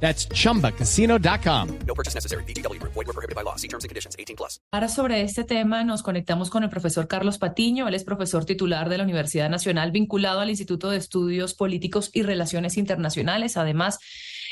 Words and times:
That's 0.00 0.28
chumbacasino.com. 0.28 1.78
No 1.86 1.94
purchase 1.94 2.14
necessary. 2.14 2.44
BGW. 2.44 2.80
Void 2.82 2.94
were 2.94 3.12
prohibited 3.12 3.34
by 3.34 3.42
law. 3.42 3.56
See 3.56 3.68
terms 3.68 3.84
and 3.84 3.90
conditions. 3.90 4.16
18 4.18 4.36
plus. 4.36 4.60
Ahora 4.72 4.88
sobre 4.88 5.22
este 5.22 5.44
tema 5.44 5.84
nos 5.84 6.02
conectamos 6.02 6.50
con 6.50 6.62
el 6.62 6.70
profesor 6.70 7.08
Carlos 7.08 7.38
Patiño. 7.38 7.88
Él 7.88 7.94
es 7.94 8.04
profesor 8.04 8.44
titular 8.44 8.88
de 8.88 8.98
la 8.98 9.04
Universidad 9.04 9.50
Nacional 9.50 9.90
vinculado 9.90 10.40
al 10.40 10.50
Instituto 10.50 10.90
de 10.90 10.98
Estudios 10.98 11.54
Políticos 11.54 12.10
y 12.12 12.22
Relaciones 12.22 12.76
Internacionales. 12.76 13.56
Además, 13.56 13.98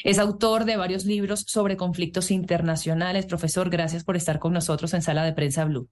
es 0.04 0.18
autor 0.18 0.64
de 0.64 0.76
varios 0.76 1.04
libros 1.04 1.44
sobre 1.46 1.76
conflictos 1.76 2.30
internacionales. 2.30 3.26
Profesor, 3.26 3.70
gracias 3.70 4.04
por 4.04 4.16
estar 4.16 4.38
con 4.38 4.52
nosotros 4.52 4.92
en 4.94 5.02
Sala 5.02 5.24
de 5.24 5.32
Prensa 5.32 5.64
Blue. 5.64 5.88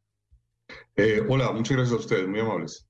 Eh, 0.97 1.23
hola, 1.29 1.53
muchas 1.53 1.77
gracias 1.77 1.97
a 1.97 2.01
ustedes, 2.01 2.29
muy 2.29 2.41
amables. 2.41 2.87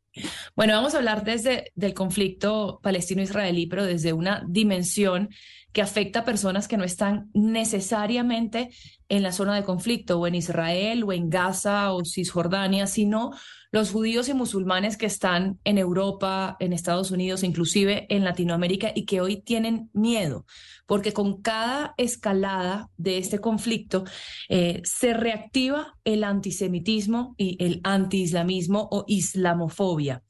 Bueno, 0.55 0.75
vamos 0.75 0.95
a 0.95 0.99
hablar 0.99 1.25
desde 1.25 1.73
del 1.75 1.95
conflicto 1.95 2.81
palestino-israelí, 2.83 3.67
pero 3.67 3.85
desde 3.85 4.13
una 4.13 4.45
dimensión 4.47 5.31
que 5.73 5.83
afecta 5.83 6.21
a 6.21 6.25
personas 6.25 6.69
que 6.69 6.77
no 6.77 6.85
están 6.85 7.31
necesariamente 7.33 8.71
en 9.09 9.23
la 9.23 9.33
zona 9.33 9.55
de 9.57 9.65
conflicto 9.65 10.19
o 10.19 10.27
en 10.27 10.35
Israel 10.35 11.05
o 11.05 11.13
en 11.13 11.31
Gaza 11.31 11.93
o 11.93 12.05
Cisjordania, 12.05 12.87
sino 12.87 13.33
los 13.71 13.91
judíos 13.91 14.29
y 14.29 14.35
musulmanes 14.35 14.99
que 14.99 15.07
están 15.07 15.59
en 15.65 15.79
Europa, 15.79 16.57
en 16.61 16.75
Estados 16.75 17.11
Unidos, 17.11 17.43
inclusive 17.43 18.07
en 18.11 18.23
Latinoamérica 18.23 18.93
y 18.95 19.07
que 19.07 19.23
hoy 19.23 19.41
tienen 19.41 19.89
miedo, 19.95 20.45
porque 20.87 21.15
con 21.15 21.41
cada 21.41 21.95
escalada 21.97 22.91
de 22.99 23.17
este 23.17 23.39
conflicto 23.39 24.05
eh, 24.51 24.83
se 24.85 25.15
reactiva 25.15 25.95
el 26.05 26.23
antisemitismo 26.23 27.35
y 27.39 27.57
el 27.65 27.81
antiislamismo 27.83 28.89
o 28.91 29.05
islamofobia. 29.07 30.23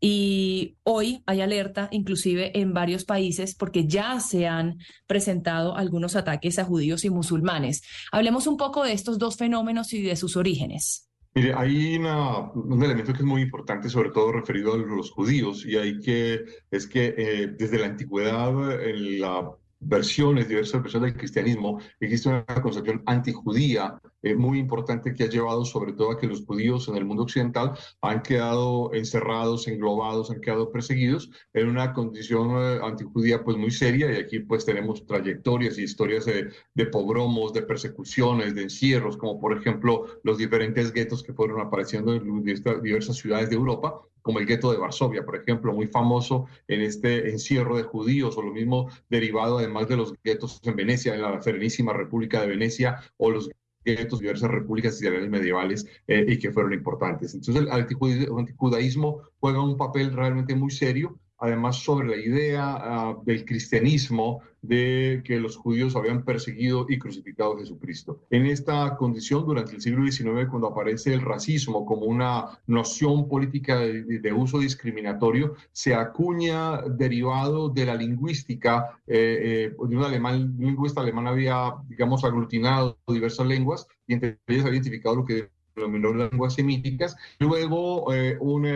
Y 0.00 0.76
hoy 0.84 1.22
hay 1.26 1.40
alerta, 1.40 1.88
inclusive 1.90 2.58
en 2.58 2.72
varios 2.72 3.04
países, 3.04 3.54
porque 3.54 3.86
ya 3.86 4.20
se 4.20 4.46
han 4.46 4.78
presentado 5.06 5.76
algunos 5.76 6.14
ataques 6.14 6.58
a 6.58 6.64
judíos 6.64 7.04
y 7.04 7.10
musulmanes. 7.10 7.82
Hablemos 8.12 8.46
un 8.46 8.56
poco 8.56 8.84
de 8.84 8.92
estos 8.92 9.18
dos 9.18 9.36
fenómenos 9.36 9.92
y 9.92 10.02
de 10.02 10.16
sus 10.16 10.36
orígenes. 10.36 11.08
Mire, 11.34 11.52
hay 11.54 11.96
un 11.96 12.82
elemento 12.82 13.12
que 13.12 13.18
es 13.18 13.24
muy 13.24 13.42
importante, 13.42 13.88
sobre 13.88 14.10
todo 14.10 14.32
referido 14.32 14.74
a 14.74 14.78
los 14.78 15.10
judíos, 15.10 15.64
y 15.66 15.76
hay 15.76 15.98
que, 16.00 16.44
es 16.70 16.86
que 16.86 17.14
eh, 17.16 17.46
desde 17.58 17.78
la 17.78 17.86
antigüedad, 17.86 18.82
en 18.82 19.20
la 19.20 19.48
versiones, 19.80 20.48
diversas 20.48 20.82
versiones 20.82 21.12
del 21.12 21.18
cristianismo, 21.18 21.80
existe 22.00 22.28
una 22.28 22.44
concepción 22.62 23.02
antijudía 23.06 24.00
eh, 24.22 24.34
muy 24.34 24.58
importante 24.58 25.14
que 25.14 25.24
ha 25.24 25.28
llevado 25.28 25.64
sobre 25.64 25.92
todo 25.92 26.10
a 26.10 26.18
que 26.18 26.26
los 26.26 26.44
judíos 26.44 26.88
en 26.88 26.96
el 26.96 27.04
mundo 27.04 27.22
occidental 27.22 27.78
han 28.02 28.22
quedado 28.22 28.92
encerrados, 28.92 29.68
englobados, 29.68 30.30
han 30.30 30.40
quedado 30.40 30.72
perseguidos 30.72 31.30
en 31.52 31.68
una 31.68 31.92
condición 31.92 32.50
eh, 32.56 32.80
antijudía 32.82 33.44
pues 33.44 33.56
muy 33.56 33.70
seria. 33.70 34.10
Y 34.12 34.16
aquí 34.16 34.40
pues 34.40 34.64
tenemos 34.64 35.06
trayectorias 35.06 35.78
y 35.78 35.84
historias 35.84 36.24
de, 36.26 36.50
de, 36.74 36.86
pogromos, 36.86 37.52
de 37.52 37.62
persecuciones, 37.62 38.54
de 38.54 38.62
encierros, 38.62 39.16
como 39.16 39.40
por 39.40 39.56
ejemplo 39.56 40.06
los 40.24 40.38
diferentes 40.38 40.92
guetos 40.92 41.22
que 41.22 41.32
fueron 41.32 41.60
apareciendo 41.60 42.14
en 42.14 42.42
diversas 42.42 43.16
ciudades 43.16 43.50
de 43.50 43.56
Europa 43.56 44.00
como 44.28 44.40
el 44.40 44.46
gueto 44.46 44.70
de 44.70 44.76
Varsovia, 44.76 45.24
por 45.24 45.36
ejemplo, 45.36 45.72
muy 45.72 45.86
famoso 45.86 46.48
en 46.66 46.82
este 46.82 47.30
encierro 47.30 47.78
de 47.78 47.84
judíos, 47.84 48.36
o 48.36 48.42
lo 48.42 48.52
mismo 48.52 48.90
derivado 49.08 49.56
además 49.56 49.88
de 49.88 49.96
los 49.96 50.12
guetos 50.22 50.60
en 50.64 50.76
Venecia, 50.76 51.14
en 51.14 51.22
la 51.22 51.40
Serenísima 51.40 51.94
República 51.94 52.42
de 52.42 52.48
Venecia, 52.48 53.00
o 53.16 53.30
los 53.30 53.48
guetos 53.82 54.18
de 54.18 54.24
diversas 54.24 54.50
repúblicas 54.50 55.00
israelíes 55.00 55.30
medievales 55.30 55.86
eh, 56.06 56.26
y 56.28 56.38
que 56.38 56.52
fueron 56.52 56.74
importantes. 56.74 57.32
Entonces 57.32 57.62
el 57.62 57.72
antijudaísmo 57.72 59.22
juega 59.40 59.64
un 59.64 59.78
papel 59.78 60.12
realmente 60.12 60.54
muy 60.54 60.72
serio 60.72 61.18
además 61.38 61.76
sobre 61.76 62.08
la 62.08 62.16
idea 62.16 63.14
uh, 63.16 63.24
del 63.24 63.44
cristianismo 63.44 64.42
de 64.60 65.22
que 65.24 65.38
los 65.38 65.56
judíos 65.56 65.94
habían 65.94 66.24
perseguido 66.24 66.86
y 66.88 66.98
crucificado 66.98 67.54
a 67.54 67.58
Jesucristo. 67.60 68.20
En 68.30 68.46
esta 68.46 68.96
condición, 68.96 69.46
durante 69.46 69.72
el 69.72 69.80
siglo 69.80 70.04
XIX, 70.04 70.48
cuando 70.50 70.68
aparece 70.68 71.14
el 71.14 71.20
racismo 71.20 71.86
como 71.86 72.06
una 72.06 72.58
noción 72.66 73.28
política 73.28 73.78
de, 73.78 74.32
uso 74.32 74.58
discriminatorio, 74.58 75.54
se 75.72 75.94
acuña 75.94 76.82
derivado 76.82 77.68
de 77.68 77.86
la 77.86 77.94
lingüística, 77.94 78.98
eh, 79.06 79.70
eh, 79.70 79.76
de 79.88 79.96
un 79.96 80.02
alemán, 80.02 80.56
lingüista 80.58 81.00
alemán 81.00 81.28
había, 81.28 81.74
digamos, 81.88 82.24
aglutinado 82.24 82.98
diversas 83.06 83.46
lenguas 83.46 83.86
y 84.06 84.14
entre 84.14 84.38
ellas 84.48 84.66
había 84.66 84.78
identificado 84.78 85.16
lo 85.16 85.24
que 85.24 85.50
denominó 85.78 86.12
lenguas 86.12 86.54
semíticas. 86.54 87.16
Luego, 87.38 88.12
eh, 88.12 88.36
un 88.40 88.66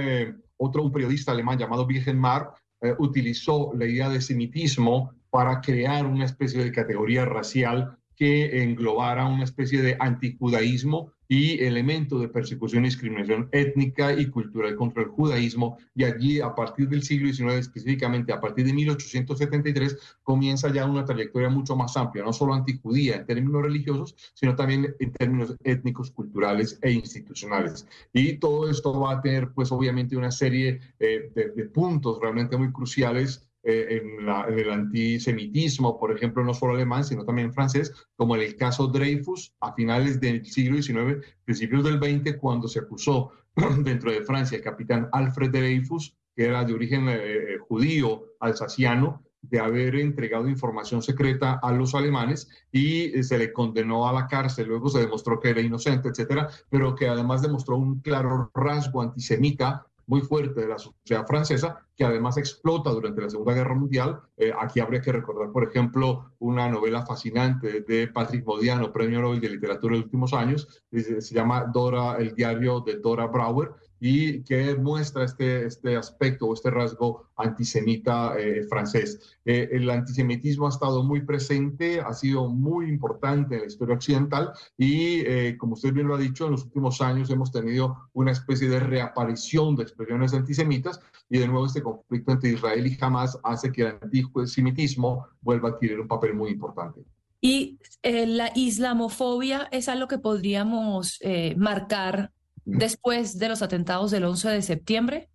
otro 0.57 0.85
un 0.85 0.93
periodista 0.93 1.33
alemán 1.33 1.59
llamado 1.59 1.87
Wilhelm 1.87 2.19
Marr 2.19 2.55
eh, 2.81 2.95
utilizó 2.99 3.73
la 3.75 3.87
idea 3.87 4.09
de 4.09 4.21
semitismo 4.21 5.13
para 5.31 5.61
crear 5.61 6.07
una 6.07 6.25
especie 6.25 6.63
de 6.63 6.73
categoría 6.73 7.25
racial 7.25 7.97
que 8.17 8.63
englobara 8.63 9.27
una 9.27 9.45
especie 9.45 9.83
de 9.83 9.97
antijudaísmo 9.99 11.13
y 11.33 11.65
elemento 11.65 12.19
de 12.19 12.29
persecución 12.29 12.85
y 12.85 12.89
discriminación 12.89 13.49
étnica 13.53 14.13
y 14.13 14.27
cultural 14.27 14.77
contra 14.77 15.03
el 15.03 15.09
judaísmo. 15.09 15.79
Y 15.95 16.05
allí, 16.05 16.41
a 16.43 16.55
partir 16.55 16.91
del 16.91 17.03
siglo 17.03 17.33
XIX, 17.33 17.55
específicamente 17.55 18.35
a 18.35 18.39
partir 18.39 18.67
de 18.67 18.75
1873, 18.75 20.19
comienza 20.23 20.71
ya 20.71 20.85
una 20.85 21.07
trayectoria 21.07 21.49
mucho 21.49 21.75
más 21.75 21.97
amplia, 21.97 22.23
no 22.23 22.35
solo 22.35 22.53
antijudía 22.53 23.17
en 23.17 23.25
términos 23.25 23.63
religiosos, 23.63 24.15
sino 24.35 24.55
también 24.55 24.95
en 25.01 25.13
términos 25.13 25.57
étnicos, 25.65 26.11
culturales 26.11 26.79
e 26.83 26.93
institucionales. 26.93 27.87
Y 28.13 28.35
todo 28.35 28.69
esto 28.69 29.01
va 29.01 29.15
a 29.15 29.23
tener, 29.23 29.53
pues, 29.55 29.73
obviamente, 29.73 30.19
una 30.19 30.33
serie 30.33 30.81
eh, 30.99 31.31
de 31.35 31.65
puntos 31.65 32.19
realmente 32.21 32.59
muy 32.59 32.71
cruciales 32.73 33.49
eh, 33.65 34.03
en, 34.03 34.29
el 34.59 34.71
antisemitismo, 34.71 35.99
por 35.99 36.11
ejemplo, 36.11 36.43
no 36.43 36.53
solo 36.53 36.75
alemán, 36.75 37.05
sino 37.05 37.25
también 37.25 37.53
francés, 37.53 37.93
como 38.17 38.35
en 38.35 38.43
el 38.43 38.57
caso 38.57 38.89
Dreyfus 38.89 39.55
a 39.61 39.73
finales 39.75 40.21
del 40.21 40.45
siglo 40.45 40.83
XIX, 40.83 41.25
principios 41.45 41.85
del 41.85 41.99
XX, 41.99 42.39
cuando 42.39 42.67
se 42.67 42.81
acusó 42.81 43.31
dentro 43.85 44.11
de 44.11 44.23
Francia 44.23 44.57
el 44.57 44.65
capitán 44.65 45.09
Alfred 45.13 45.51
Dreyfus, 45.51 46.17
que 46.35 46.47
era 46.47 46.65
de 46.65 46.75
origen 46.75 47.09
eh, 47.09 47.15
eh, 47.15 47.59
judío, 47.59 48.25
alsaciano, 48.41 49.23
de 49.43 49.61
haber 49.61 49.97
entregado 49.97 50.49
información 50.49 51.03
secreta 51.03 51.59
a 51.63 51.73
los 51.73 51.95
alemanes 51.95 52.49
y 52.71 53.23
se 53.23 53.39
le 53.39 53.53
condenó 53.53 54.09
a 54.09 54.13
la 54.13 54.29
cárcel. 54.29 54.69
Luego 54.69 54.89
se 54.89 55.01
demostró 55.01 55.41
que 55.41 55.51
era 55.51 55.61
inocente, 55.61 56.09
etcétera, 56.09 56.49
pero 56.69 56.95
que 56.95 57.09
además 57.09 57.43
demostró 57.43 57.77
un 57.77 58.01
claro 58.01 58.51
rasgo 58.55 59.03
antisemita 59.03 59.87
muy 60.07 60.21
fuerte 60.21 60.61
de 60.61 60.69
la 60.69 60.79
sociedad 60.79 61.27
francesa, 61.27 61.87
que 61.97 62.05
además 62.05 62.37
explota 62.37 62.91
durante 62.91 63.23
la 63.23 63.31
Segunda 63.31 63.55
Guerra 63.55 63.75
Mundial. 63.75 64.21
Eh, 64.37 64.53
aquí 64.59 64.81
habría 64.81 65.01
que 65.01 65.13
recordar, 65.13 65.51
por 65.53 65.65
ejemplo, 65.65 66.33
una 66.39 66.69
novela 66.69 67.05
fascinante 67.05 67.83
de 67.83 68.09
Patrick 68.09 68.45
Modiano, 68.45 68.93
premio 68.93 69.21
Nobel 69.21 69.41
de 69.41 69.51
Literatura 69.51 69.93
de 69.93 69.99
los 69.99 70.05
últimos 70.07 70.33
años, 70.33 70.83
se 70.91 71.35
llama 71.35 71.71
Dora, 71.73 72.17
el 72.17 72.35
diario 72.35 72.81
de 72.81 72.99
Dora 72.99 73.27
Brauer, 73.27 73.73
y 74.05 74.43
que 74.43 74.75
muestra 74.75 75.23
este, 75.23 75.65
este 75.65 75.97
aspecto 75.97 76.47
o 76.47 76.55
este 76.55 76.71
rasgo 76.71 77.29
antisemita 77.37 78.37
eh, 78.37 78.65
francés. 78.69 79.39
Eh, 79.45 79.69
el 79.71 79.89
antisemitismo 79.89 80.67
ha 80.67 80.71
estado 80.71 81.05
muy 81.05 81.21
presente, 81.21 82.01
ha 82.01 82.13
sido 82.13 82.49
muy 82.49 82.89
importante 82.89 83.55
en 83.55 83.61
la 83.61 83.67
historia 83.69 83.95
occidental 83.95 84.51
y, 84.77 85.21
eh, 85.21 85.57
como 85.57 85.75
usted 85.75 85.93
bien 85.93 86.09
lo 86.09 86.17
ha 86.17 86.19
dicho, 86.19 86.47
en 86.47 86.51
los 86.51 86.65
últimos 86.65 87.01
años 87.01 87.31
hemos 87.31 87.53
tenido 87.53 88.09
una 88.13 88.33
especie 88.33 88.69
de 88.69 88.81
reaparición 88.81 89.77
de 89.77 89.85
expresiones 89.85 90.35
antisemitas 90.35 90.99
y 91.31 91.39
de 91.39 91.47
nuevo 91.47 91.67
este 91.67 91.81
conflicto 91.81 92.33
entre 92.33 92.51
Israel 92.51 92.85
y 92.85 92.99
Hamas 93.01 93.39
hace 93.45 93.71
que 93.71 93.83
el 93.83 93.99
antisemitismo 94.35 95.29
vuelva 95.43 95.69
a 95.69 95.73
adquirir 95.75 96.01
un 96.01 96.09
papel 96.09 96.35
muy 96.35 96.51
importante. 96.51 97.03
Y 97.41 97.79
la 98.03 98.51
islamofobia 98.57 99.69
es 99.71 99.89
algo 99.89 100.09
que 100.09 100.19
podríamos 100.19 101.21
marcar 101.57 102.33
después 102.65 103.39
de 103.39 103.49
los 103.49 103.63
atentados 103.63 104.11
del 104.11 104.25
11 104.25 104.49
de 104.51 104.63
septiembre? 104.63 105.29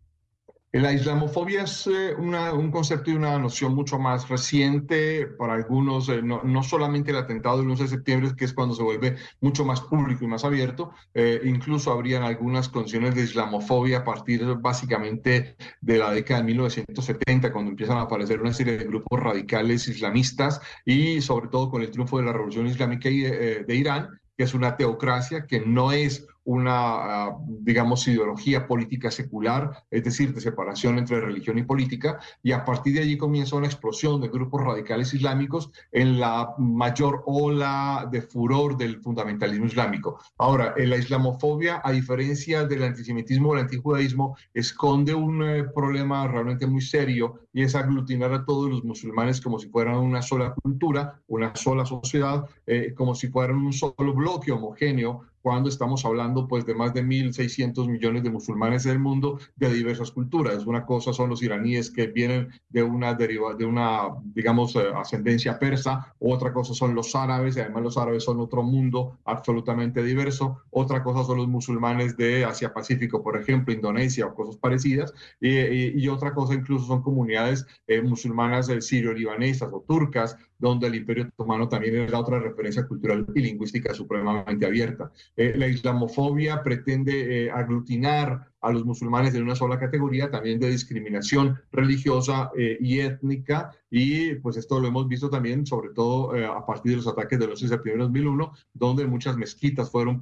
La 0.73 0.91
islamofobia 0.91 1.63
es 1.63 1.87
eh, 1.87 2.13
un 2.15 2.71
concepto 2.71 3.09
y 3.09 3.15
una 3.15 3.39
noción 3.39 3.73
mucho 3.73 3.97
más 3.97 4.27
reciente 4.27 5.25
para 5.25 5.53
algunos, 5.53 6.09
eh, 6.09 6.21
no, 6.21 6.43
no, 6.43 6.61
solamente 6.61 7.11
el 7.11 7.17
atentado 7.17 7.59
del 7.59 7.69
11 7.69 7.83
de 7.83 7.89
septiembre, 7.89 8.31
que 8.37 8.45
es 8.45 8.53
cuando 8.53 8.75
se 8.75 8.83
vuelve 8.83 9.15
mucho 9.39 9.63
más 9.63 9.79
público 9.79 10.25
y 10.25 10.27
más 10.27 10.43
abierto, 10.43 10.91
eh, 11.13 11.39
incluso 11.45 11.91
habrían 11.91 12.23
algunas 12.23 12.67
condiciones 12.67 13.15
de 13.15 13.23
islamofobia 13.23 13.99
a 13.99 14.03
partir 14.03 14.43
básicamente 14.59 15.55
de 15.79 15.97
la 15.97 16.11
década 16.11 16.41
de 16.41 16.47
1970, 16.47 17.53
cuando 17.53 17.71
empiezan 17.71 17.97
a 17.97 18.01
aparecer 18.01 18.41
una 18.41 18.53
serie 18.53 18.77
de 18.77 18.83
grupos 18.83 19.21
radicales 19.21 19.87
islamistas 19.87 20.59
y 20.85 21.21
sobre 21.21 21.47
todo 21.47 21.71
con 21.71 21.81
el 21.81 21.91
triunfo 21.91 22.19
de 22.19 22.25
la 22.25 22.33
revolución 22.33 22.67
islámica 22.67 23.09
de 23.09 23.65
Irán, 23.69 24.09
que 24.37 24.43
es 24.43 24.53
una 24.53 24.77
teocracia, 24.77 25.47
que 25.47 25.61
no 25.61 25.91
es 25.91 26.27
una, 26.47 26.71
ah, 26.75 27.37
digamos, 27.45 28.07
ideología 28.07 28.67
política 28.67 29.11
secular, 29.11 29.83
es 29.91 30.05
decir, 30.05 30.33
de 30.33 30.39
separación 30.39 30.97
entre 30.97 31.19
religión 31.19 31.57
y 31.57 31.63
política, 31.63 32.19
y 32.41 32.53
a 32.53 32.63
partir 32.63 32.93
de 32.93 33.01
allí 33.01 33.17
comienza 33.17 33.57
una 33.57 33.67
explosión 33.67 34.21
de 34.21 34.29
grupos 34.29 34.63
radicales 34.63 35.13
islámicos 35.13 35.71
en 35.91 36.21
la 36.21 36.53
mayor 36.57 37.21
ola 37.25 38.07
de 38.09 38.21
furor 38.21 38.77
del 38.77 39.01
fundamentalismo 39.01 39.65
islámico. 39.65 40.19
Ahora, 40.37 40.73
la 40.77 40.95
islamofobia, 40.95 41.81
a 41.83 41.91
diferencia 41.91 42.63
del 42.63 42.83
antisemitismo 42.83 43.49
o 43.49 43.55
el 43.55 43.61
antijudaísmo, 43.61 44.37
esconde 44.53 45.13
un 45.13 45.43
eh, 45.43 45.65
problema 45.75 46.27
realmente 46.27 46.65
muy 46.65 46.81
serio 46.81 47.41
y 47.51 47.63
es 47.63 47.75
aglutinar 47.75 48.31
a 48.31 48.45
todos 48.45 48.69
los 48.69 48.85
musulmanes 48.85 49.41
como 49.41 49.59
si 49.59 49.67
fueran 49.67 49.97
una 49.97 50.21
sola 50.21 50.55
cultura, 50.63 51.19
una 51.27 51.53
sola 51.57 51.85
sociedad, 51.85 52.45
eh, 52.65 52.93
como 52.95 53.15
si 53.15 53.27
fueran 53.27 53.57
un 53.57 53.73
solo 53.73 54.13
bloque 54.13 54.53
homogéneo 54.53 55.25
cuando 55.47 55.69
estamos 55.69 56.03
hablando 56.03 56.45
pues 56.45 56.65
de 56.65 56.75
más 56.75 56.93
de 56.93 57.05
1.600 57.05 57.87
millones 57.87 58.21
de 58.21 58.29
musulmanes 58.29 58.85
en 58.85 58.91
el 58.91 58.99
mundo 58.99 59.39
de 59.55 59.73
diversas 59.73 60.11
culturas. 60.11 60.65
Una 60.65 60.85
cosa 60.85 61.13
son 61.13 61.29
los 61.29 61.41
iraníes 61.41 61.89
que 61.89 62.07
vienen 62.07 62.49
de 62.67 62.83
una 62.83 63.13
deriva, 63.13 63.53
de 63.53 63.63
una, 63.63 64.09
digamos, 64.25 64.75
eh, 64.75 64.83
ascendencia 64.93 65.57
persa, 65.57 66.13
otra 66.19 66.51
cosa 66.51 66.73
son 66.73 66.93
los 66.93 67.15
árabes, 67.15 67.55
y 67.55 67.61
además 67.61 67.83
los 67.83 67.97
árabes 67.97 68.25
son 68.25 68.41
otro 68.41 68.61
mundo 68.61 69.19
absolutamente 69.23 70.03
diverso, 70.03 70.63
otra 70.69 71.01
cosa 71.01 71.23
son 71.23 71.37
los 71.37 71.47
musulmanes 71.47 72.17
de 72.17 72.43
Asia 72.43 72.73
Pacífico, 72.73 73.23
por 73.23 73.39
ejemplo, 73.39 73.73
Indonesia 73.73 74.25
o 74.25 74.35
cosas 74.35 74.57
parecidas, 74.57 75.13
y, 75.39 76.03
y, 76.03 76.09
otra 76.09 76.33
cosa 76.33 76.55
incluso 76.55 76.87
son 76.87 77.01
comunidades 77.01 77.65
eh, 77.87 78.01
musulmanas 78.01 78.67
eh, 78.67 78.81
sirio-libanesas 78.81 79.71
o 79.71 79.79
turcas, 79.87 80.35
donde 80.59 80.87
el 80.87 80.95
Imperio 80.95 81.27
Otomano 81.27 81.69
también 81.69 81.95
era 81.95 82.19
otra 82.19 82.39
referencia 82.39 82.87
cultural 82.87 83.25
y 83.33 83.41
lingüística 83.41 83.93
supremamente 83.93 84.65
abierta. 84.65 85.11
Eh, 85.35 85.53
la 85.55 85.67
islamofobia 85.67 86.63
pretende 86.63 87.45
eh, 87.45 87.51
aglutinar 87.51 88.47
a 88.67 88.71
los 88.71 88.85
musulmanes 88.85 89.33
en 89.33 89.43
una 89.43 89.55
sola 89.55 89.79
categoría, 89.79 90.29
también 90.29 90.59
de 90.59 90.69
discriminación 90.69 91.57
religiosa 91.71 92.51
eh, 92.57 92.77
y 92.81 92.99
étnica, 92.99 93.71
y 93.89 94.35
pues 94.35 94.57
esto 94.57 94.79
lo 94.79 94.89
hemos 94.89 95.07
visto 95.07 95.29
también, 95.29 95.65
sobre 95.65 95.89
todo 95.93 96.35
eh, 96.35 96.45
a 96.45 96.65
partir 96.65 96.91
de 96.91 96.97
los 96.97 97.07
ataques 97.07 97.39
del 97.39 97.51
11 97.51 97.65
de 97.65 97.69
septiembre 97.69 98.03
de 98.03 98.07
2001, 98.07 98.53
donde 98.73 99.07
muchas 99.07 99.37
mezquitas 99.37 99.89
fueron 99.89 100.21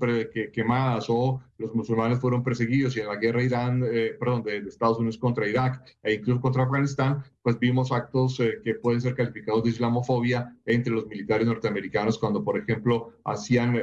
quemadas 0.53 1.05
o 1.09 1.41
los 1.57 1.73
musulmanes 1.73 2.19
fueron 2.19 2.43
perseguidos 2.43 2.95
y 2.95 2.99
en 2.99 3.07
la 3.07 3.15
guerra 3.15 3.41
Irán, 3.41 3.83
eh, 3.83 4.15
perdón, 4.19 4.43
de, 4.43 4.57
Estados 4.57 4.99
Unidos 4.99 5.17
contra 5.17 5.47
Irak 5.47 5.83
e 6.03 6.13
incluso 6.13 6.41
contra 6.41 6.63
Afganistán, 6.63 7.23
pues 7.41 7.57
vimos 7.59 7.91
actos 7.91 8.37
que 8.63 8.75
pueden 8.75 8.99
ser 8.99 9.15
calificados 9.15 9.63
de 9.63 9.69
islamofobia 9.69 10.55
entre 10.65 10.93
los 10.93 11.07
militares 11.07 11.47
norteamericanos 11.47 12.19
cuando, 12.19 12.43
por 12.43 12.57
ejemplo, 12.57 13.13
hacían 13.23 13.79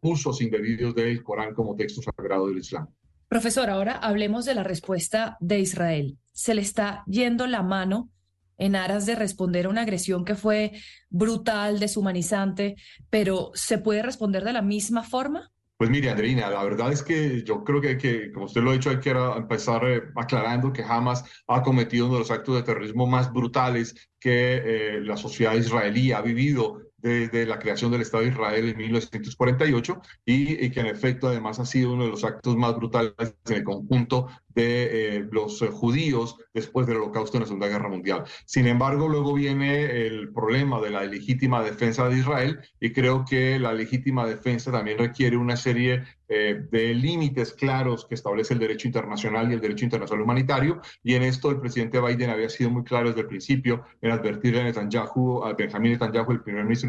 usos 0.00 0.40
indebidos 0.40 0.94
del 0.94 1.22
Corán 1.22 1.54
como 1.54 1.74
texto 1.74 2.00
sagrado 2.00 2.48
del 2.48 2.58
Islam. 2.58 2.88
Profesor, 3.32 3.70
ahora 3.70 3.92
hablemos 3.92 4.44
de 4.44 4.54
la 4.54 4.62
respuesta 4.62 5.38
de 5.40 5.58
Israel. 5.58 6.18
Se 6.34 6.52
le 6.52 6.60
está 6.60 7.02
yendo 7.06 7.46
la 7.46 7.62
mano 7.62 8.10
en 8.58 8.76
aras 8.76 9.06
de 9.06 9.14
responder 9.14 9.64
a 9.64 9.68
una 9.70 9.80
agresión 9.80 10.26
que 10.26 10.34
fue 10.34 10.72
brutal, 11.08 11.80
deshumanizante, 11.80 12.76
pero 13.08 13.50
¿se 13.54 13.78
puede 13.78 14.02
responder 14.02 14.44
de 14.44 14.52
la 14.52 14.60
misma 14.60 15.02
forma? 15.02 15.50
Pues 15.78 15.88
mire, 15.88 16.10
Andreina, 16.10 16.50
la 16.50 16.62
verdad 16.62 16.92
es 16.92 17.02
que 17.02 17.42
yo 17.42 17.64
creo 17.64 17.80
que, 17.80 17.96
que 17.96 18.30
como 18.32 18.44
usted 18.44 18.60
lo 18.60 18.68
ha 18.68 18.74
dicho, 18.74 18.90
hay 18.90 19.00
que 19.00 19.12
empezar 19.12 19.82
eh, 19.88 20.02
aclarando 20.14 20.70
que 20.70 20.84
Hamas 20.84 21.24
ha 21.46 21.62
cometido 21.62 22.04
uno 22.04 22.16
de 22.16 22.20
los 22.20 22.30
actos 22.30 22.54
de 22.56 22.64
terrorismo 22.64 23.06
más 23.06 23.32
brutales 23.32 24.10
que 24.20 24.56
eh, 24.56 25.00
la 25.00 25.16
sociedad 25.16 25.54
israelí 25.54 26.12
ha 26.12 26.20
vivido 26.20 26.82
desde 27.02 27.46
la 27.46 27.58
creación 27.58 27.90
del 27.90 28.02
Estado 28.02 28.22
de 28.22 28.30
Israel 28.30 28.68
en 28.68 28.76
1948 28.76 30.00
y, 30.24 30.64
y, 30.64 30.70
que 30.70 30.80
en 30.80 30.86
efecto 30.86 31.28
además 31.28 31.58
ha 31.58 31.66
sido 31.66 31.92
uno 31.92 32.04
de 32.04 32.10
los 32.10 32.24
actos 32.24 32.56
más 32.56 32.76
brutales 32.76 33.14
en 33.46 33.56
el 33.56 33.64
conjunto 33.64 34.28
de 34.54 35.16
eh, 35.16 35.28
los 35.30 35.60
judíos 35.70 36.36
después 36.52 36.86
del 36.86 36.98
holocausto 36.98 37.36
en 37.36 37.42
la 37.42 37.46
Segunda 37.46 37.68
Guerra 37.68 37.88
Mundial. 37.88 38.24
Sin 38.44 38.66
embargo, 38.66 39.08
luego 39.08 39.34
viene 39.34 40.06
el 40.06 40.32
problema 40.32 40.80
de 40.80 40.90
la 40.90 41.04
legítima 41.04 41.62
defensa 41.62 42.08
de 42.08 42.18
Israel 42.18 42.60
y 42.80 42.92
creo 42.92 43.24
que 43.28 43.58
la 43.58 43.72
legítima 43.72 44.26
defensa 44.26 44.70
también 44.70 44.98
requiere 44.98 45.36
una 45.36 45.56
serie 45.56 46.04
eh, 46.28 46.66
de 46.70 46.94
límites 46.94 47.52
claros 47.52 48.06
que 48.06 48.14
establece 48.14 48.54
el 48.54 48.60
derecho 48.60 48.86
internacional 48.88 49.50
y 49.50 49.54
el 49.54 49.60
derecho 49.60 49.84
internacional 49.84 50.24
humanitario 50.24 50.80
y 51.02 51.14
en 51.14 51.24
esto 51.24 51.50
el 51.50 51.60
presidente 51.60 52.00
Biden 52.00 52.30
había 52.30 52.48
sido 52.48 52.70
muy 52.70 52.84
claro 52.84 53.08
desde 53.08 53.22
el 53.22 53.26
principio 53.26 53.84
en 54.00 54.12
advertirle 54.12 54.60
a 54.60 54.64
Netanyahu, 54.64 55.44
a 55.44 55.52
Benjamin 55.52 55.92
Netanyahu, 55.92 56.32
el 56.32 56.42
primer 56.42 56.64
ministro 56.64 56.88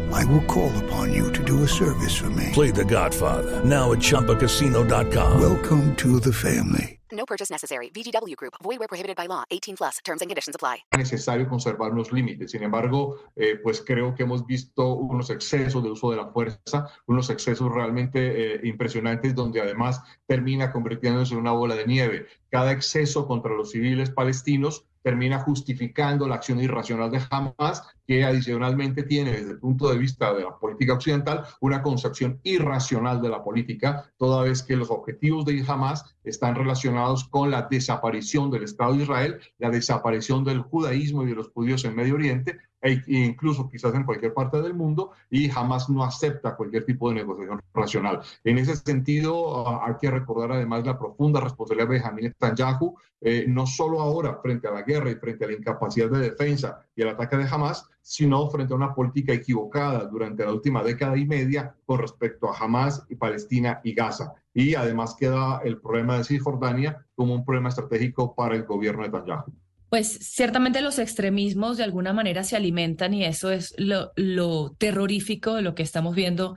I 0.13 0.25
will 0.25 0.43
call 0.45 0.71
upon 0.85 1.13
you 1.13 1.31
to 1.31 1.43
do 1.43 1.63
a 1.63 1.67
service 1.67 2.15
for 2.15 2.29
me. 2.29 2.49
Play 2.53 2.71
The 2.71 2.85
Godfather, 2.85 3.63
now 3.65 3.91
at 3.91 3.99
ChumbaCasino.com. 3.99 5.41
Welcome 5.41 5.95
to 5.97 6.19
the 6.19 6.33
family. 6.33 7.01
No 7.11 7.25
purchase 7.25 7.49
necessary. 7.49 7.89
VGW 7.89 8.35
Group. 8.35 8.53
Void 8.63 8.79
where 8.79 8.87
prohibited 8.87 9.17
by 9.17 9.25
law. 9.25 9.43
18 9.51 9.77
plus. 9.77 9.97
Terms 10.03 10.21
and 10.21 10.29
conditions 10.29 10.55
apply. 10.55 10.77
necesario 10.97 11.47
conservar 11.47 11.91
unos 11.91 12.11
límites. 12.11 12.51
Sin 12.51 12.63
embargo, 12.63 13.17
eh, 13.35 13.59
pues 13.61 13.81
creo 13.81 14.15
que 14.15 14.23
hemos 14.23 14.45
visto 14.45 14.93
unos 14.93 15.29
excesos 15.29 15.83
de 15.83 15.91
uso 15.91 16.11
de 16.11 16.17
la 16.17 16.27
fuerza, 16.27 16.89
unos 17.07 17.29
excesos 17.29 17.71
realmente 17.71 18.55
eh, 18.55 18.61
impresionantes 18.63 19.35
donde 19.35 19.61
además 19.61 20.01
termina 20.25 20.71
convirtiéndose 20.71 21.33
en 21.33 21.41
una 21.41 21.51
bola 21.51 21.75
de 21.75 21.85
nieve. 21.85 22.27
Cada 22.51 22.73
exceso 22.73 23.27
contra 23.27 23.55
los 23.55 23.71
civiles 23.71 24.11
palestinos 24.11 24.85
termina 25.03 25.39
justificando 25.39 26.27
la 26.27 26.35
acción 26.35 26.59
irracional 26.59 27.09
de 27.09 27.21
Hamas, 27.29 27.81
que 28.05 28.23
adicionalmente 28.23 29.03
tiene 29.03 29.31
desde 29.31 29.51
el 29.51 29.59
punto 29.59 29.89
de 29.89 29.97
vista 29.97 30.33
de 30.33 30.43
la 30.43 30.59
política 30.59 30.93
occidental 30.93 31.45
una 31.61 31.81
concepción 31.81 32.39
irracional 32.43 33.21
de 33.21 33.29
la 33.29 33.43
política, 33.43 34.11
toda 34.17 34.43
vez 34.43 34.63
que 34.63 34.75
los 34.75 34.91
objetivos 34.91 35.45
de 35.45 35.63
Hamas 35.65 36.03
están 36.23 36.55
relacionados 36.55 37.23
con 37.29 37.51
la 37.51 37.67
desaparición 37.71 38.51
del 38.51 38.63
Estado 38.63 38.93
de 38.93 39.03
Israel, 39.03 39.39
la 39.57 39.69
desaparición 39.69 40.43
del 40.43 40.59
judaísmo 40.59 41.23
y 41.23 41.27
de 41.27 41.35
los 41.35 41.49
judíos 41.49 41.85
en 41.85 41.95
Medio 41.95 42.15
Oriente, 42.15 42.59
e 42.81 43.01
incluso 43.07 43.69
quizás 43.69 43.93
en 43.93 44.03
cualquier 44.03 44.33
parte 44.33 44.61
del 44.61 44.73
mundo, 44.73 45.11
y 45.29 45.49
jamás 45.49 45.89
no 45.89 46.03
acepta 46.03 46.55
cualquier 46.55 46.85
tipo 46.85 47.09
de 47.09 47.15
negociación 47.15 47.61
racional. 47.73 48.21
En 48.43 48.57
ese 48.57 48.75
sentido, 48.75 49.67
ah, 49.67 49.85
hay 49.87 49.95
que 49.99 50.09
recordar 50.09 50.51
además 50.51 50.85
la 50.85 50.97
profunda 50.97 51.39
responsabilidad 51.39 51.87
de 51.87 51.93
Benjamin 51.95 52.25
Netanyahu, 52.25 52.95
eh, 53.23 53.45
no 53.47 53.67
solo 53.67 54.01
ahora 54.01 54.39
frente 54.41 54.67
a 54.67 54.71
la 54.71 54.81
guerra 54.81 55.11
y 55.11 55.15
frente 55.15 55.45
a 55.45 55.47
la 55.47 55.53
incapacidad 55.53 56.09
de 56.09 56.19
defensa 56.19 56.83
y 56.95 57.03
el 57.03 57.09
ataque 57.09 57.37
de 57.37 57.47
Hamas, 57.47 57.87
sino 58.01 58.49
frente 58.49 58.73
a 58.73 58.77
una 58.77 58.95
política 58.95 59.31
equivocada 59.31 60.05
durante 60.05 60.43
la 60.43 60.51
última 60.51 60.83
década 60.83 61.15
y 61.17 61.27
media 61.27 61.75
con 61.85 61.99
respecto 61.99 62.49
a 62.49 62.57
Hamas 62.57 63.05
y 63.09 63.15
Palestina 63.15 63.79
y 63.83 63.93
Gaza. 63.93 64.33
Y 64.53 64.73
además 64.73 65.15
queda 65.15 65.61
el 65.63 65.79
problema 65.79 66.17
de 66.17 66.23
Cisjordania 66.23 67.05
como 67.15 67.35
un 67.35 67.45
problema 67.45 67.69
estratégico 67.69 68.33
para 68.33 68.55
el 68.55 68.63
gobierno 68.63 69.03
de 69.03 69.09
Netanyahu. 69.09 69.53
Pues 69.91 70.19
ciertamente 70.21 70.79
los 70.79 70.99
extremismos 70.99 71.75
de 71.75 71.83
alguna 71.83 72.13
manera 72.13 72.45
se 72.45 72.55
alimentan 72.55 73.13
y 73.13 73.25
eso 73.25 73.51
es 73.51 73.75
lo, 73.77 74.71
terrorífico 74.77 75.55
de 75.55 75.63
lo 75.63 75.75
que 75.75 75.83
estamos 75.83 76.15
viendo 76.15 76.55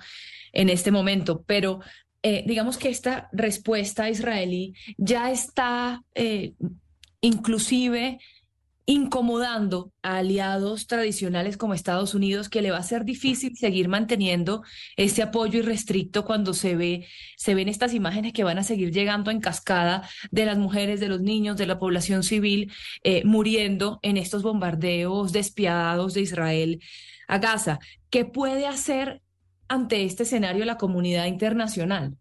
en 0.53 0.69
este 0.69 0.93
momento. 0.93 1.43
Pero 1.45 1.81
eh, 2.23 2.45
digamos 2.47 2.79
que 2.79 2.91
esta 2.91 3.29
respuesta 3.33 4.09
israelí 4.09 4.75
ya 4.99 5.33
está 5.33 6.05
eh, 6.15 6.53
inclusive 7.23 8.21
incomodando 8.87 9.93
a 10.03 10.19
aliados 10.19 10.87
tradicionales 10.87 11.57
como 11.57 11.75
Estados 11.75 12.15
Unidos, 12.15 12.49
que 12.49 12.61
le 12.61 12.71
va 12.71 12.79
a 12.79 12.83
ser 12.83 13.05
difícil 13.05 13.57
seguir 13.57 13.89
manteniendo 13.89 14.63
ese 14.97 15.23
apoyo 15.23 15.61
irrestricto 15.61 16.25
cuando 16.25 16.53
se 16.53 16.77
ve, 16.77 17.07
se 17.37 17.55
ven 17.55 17.69
estas 17.69 17.95
imágenes 17.95 18.33
que 18.33 18.45
van 18.45 18.59
a 18.59 18.63
seguir 18.63 18.93
llegando 18.93 19.31
en 19.31 19.41
cascada 19.41 20.09
de 20.31 20.45
las 20.45 20.59
mujeres, 20.59 21.01
de 21.01 21.09
los 21.09 21.21
niños, 21.21 21.57
de 21.57 21.67
la 21.67 21.79
población 21.79 22.23
civil 22.23 22.73
eh, 23.03 23.23
muriendo 23.25 24.01
en 24.03 24.17
estos 24.19 24.43
bombardeos 24.43 25.33
despiadados 25.33 26.15
de 26.15 26.21
Israel 26.21 26.81
a 27.27 27.39
Gaza. 27.39 27.79
¿Qué 28.11 28.25
puede 28.25 28.67
hacer 28.67 29.23
ante 29.69 30.05
este 30.05 30.25
escenario 30.25 30.65
la 30.67 30.77
comunidad 30.77 31.27
internacional? 31.27 32.17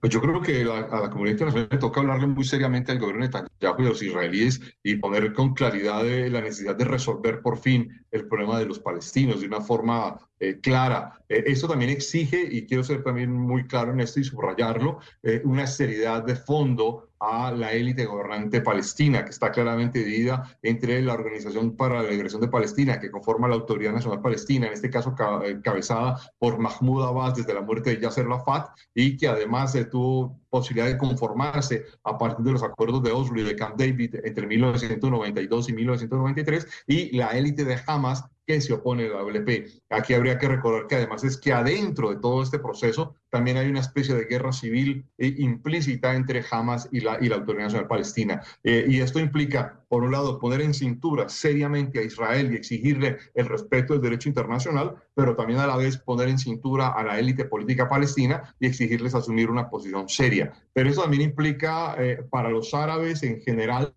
Pues 0.00 0.12
yo 0.12 0.20
creo 0.20 0.40
que 0.40 0.62
a 0.62 1.00
la 1.00 1.10
comunidad 1.10 1.32
internacional 1.32 1.68
le 1.70 1.78
toca 1.78 2.00
hablarle 2.00 2.26
muy 2.26 2.44
seriamente 2.44 2.92
al 2.92 2.98
gobierno 2.98 3.26
de 3.26 3.28
Netanyahu 3.28 3.82
y 3.82 3.86
a 3.86 3.88
los 3.88 4.02
israelíes 4.02 4.60
y 4.82 4.96
poner 4.96 5.32
con 5.32 5.54
claridad 5.54 6.04
la 6.04 6.40
necesidad 6.40 6.76
de 6.76 6.84
resolver 6.84 7.40
por 7.40 7.58
fin 7.58 8.04
el 8.10 8.26
problema 8.26 8.58
de 8.58 8.66
los 8.66 8.78
palestinos 8.78 9.40
de 9.40 9.46
una 9.46 9.60
forma 9.60 10.18
eh, 10.42 10.58
clara. 10.60 11.22
Eh, 11.28 11.44
esto 11.46 11.68
también 11.68 11.90
exige, 11.92 12.48
y 12.50 12.66
quiero 12.66 12.82
ser 12.82 13.04
también 13.04 13.32
muy 13.32 13.64
claro 13.68 13.92
en 13.92 14.00
esto 14.00 14.18
y 14.18 14.24
subrayarlo, 14.24 14.98
eh, 15.22 15.40
una 15.44 15.68
seriedad 15.68 16.24
de 16.24 16.34
fondo 16.34 17.11
a 17.22 17.52
la 17.52 17.72
élite 17.72 18.04
gobernante 18.04 18.60
palestina, 18.60 19.24
que 19.24 19.30
está 19.30 19.52
claramente 19.52 20.00
dividida 20.00 20.58
entre 20.60 21.00
la 21.02 21.14
Organización 21.14 21.76
para 21.76 22.02
la 22.02 22.10
Liberación 22.10 22.40
de 22.40 22.48
Palestina, 22.48 22.98
que 22.98 23.12
conforma 23.12 23.46
la 23.46 23.54
Autoridad 23.54 23.92
Nacional 23.92 24.20
Palestina, 24.20 24.66
en 24.66 24.72
este 24.72 24.90
caso 24.90 25.14
cabezada 25.62 26.20
por 26.38 26.58
Mahmoud 26.58 27.04
Abbas 27.04 27.36
desde 27.36 27.54
la 27.54 27.60
muerte 27.60 27.90
de 27.90 28.02
Yasser 28.02 28.26
Arafat, 28.26 28.70
y 28.92 29.16
que 29.16 29.28
además 29.28 29.72
tuvo 29.90 30.36
posibilidad 30.50 30.88
de 30.88 30.98
conformarse 30.98 31.86
a 32.02 32.18
partir 32.18 32.44
de 32.44 32.52
los 32.52 32.62
acuerdos 32.64 33.02
de 33.04 33.12
Oslo 33.12 33.40
y 33.40 33.44
de 33.44 33.54
Camp 33.54 33.76
David 33.78 34.16
entre 34.24 34.46
1992 34.48 35.68
y 35.68 35.72
1993, 35.74 36.66
y 36.88 37.16
la 37.16 37.28
élite 37.30 37.64
de 37.64 37.78
Hamas 37.86 38.24
se 38.60 38.72
opone 38.72 39.08
la 39.08 39.22
WP. 39.22 39.82
Aquí 39.90 40.14
habría 40.14 40.38
que 40.38 40.48
recordar 40.48 40.86
que 40.86 40.96
además 40.96 41.24
es 41.24 41.36
que 41.36 41.52
adentro 41.52 42.10
de 42.10 42.16
todo 42.16 42.42
este 42.42 42.58
proceso 42.58 43.16
también 43.30 43.56
hay 43.56 43.68
una 43.68 43.80
especie 43.80 44.14
de 44.14 44.26
guerra 44.26 44.52
civil 44.52 45.06
eh, 45.16 45.34
implícita 45.38 46.14
entre 46.14 46.44
Hamas 46.50 46.88
y 46.92 47.00
la, 47.00 47.18
y 47.20 47.28
la 47.28 47.36
Autoridad 47.36 47.64
Nacional 47.64 47.88
Palestina. 47.88 48.42
Eh, 48.62 48.84
y 48.88 49.00
esto 49.00 49.18
implica, 49.18 49.80
por 49.88 50.02
un 50.02 50.12
lado, 50.12 50.38
poner 50.38 50.60
en 50.60 50.74
cintura 50.74 51.28
seriamente 51.30 51.98
a 51.98 52.02
Israel 52.02 52.52
y 52.52 52.56
exigirle 52.56 53.16
el 53.34 53.46
respeto 53.46 53.94
del 53.94 54.02
derecho 54.02 54.28
internacional, 54.28 54.96
pero 55.14 55.34
también 55.34 55.60
a 55.60 55.66
la 55.66 55.76
vez 55.76 55.96
poner 55.96 56.28
en 56.28 56.38
cintura 56.38 56.88
a 56.88 57.02
la 57.02 57.18
élite 57.18 57.46
política 57.46 57.88
palestina 57.88 58.54
y 58.60 58.66
exigirles 58.66 59.14
asumir 59.14 59.48
una 59.48 59.70
posición 59.70 60.08
seria. 60.08 60.52
Pero 60.74 60.90
eso 60.90 61.02
también 61.02 61.22
implica 61.22 61.96
eh, 61.98 62.22
para 62.30 62.50
los 62.50 62.74
árabes 62.74 63.22
en 63.22 63.40
general 63.40 63.94